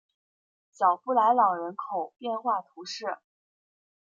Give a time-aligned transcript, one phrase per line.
[0.71, 3.19] 小普莱朗人口变化图示